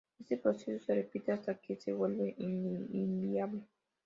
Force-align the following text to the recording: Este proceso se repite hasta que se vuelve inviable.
Este 0.17 0.35
proceso 0.37 0.83
se 0.83 0.95
repite 0.95 1.31
hasta 1.31 1.53
que 1.53 1.75
se 1.75 1.93
vuelve 1.93 2.33
inviable. 2.39 3.67